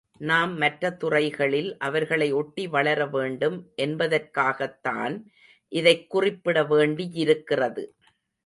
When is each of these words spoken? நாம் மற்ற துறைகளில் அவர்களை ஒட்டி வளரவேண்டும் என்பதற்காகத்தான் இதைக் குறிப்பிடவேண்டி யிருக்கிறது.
நாம் 0.19 0.57
மற்ற 0.57 0.89
துறைகளில் 0.91 1.77
அவர்களை 1.77 2.31
ஒட்டி 2.31 2.67
வளரவேண்டும் 2.67 3.57
என்பதற்காகத்தான் 3.75 5.23
இதைக் 5.71 6.15
குறிப்பிடவேண்டி 6.15 7.05
யிருக்கிறது. 7.15 7.83